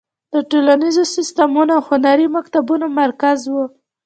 [0.33, 3.55] د ټولنیزو سیستمونو او هنري مکتبونو مرکز و.